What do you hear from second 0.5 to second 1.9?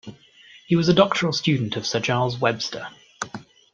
He was a doctoral student of